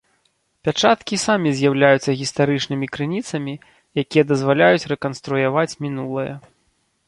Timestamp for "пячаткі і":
0.67-1.19